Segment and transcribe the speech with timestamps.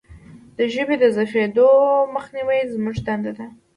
[0.57, 1.69] د ژبې د ضعیفیدو
[2.15, 3.47] مخنیوی زموږ دنده ده.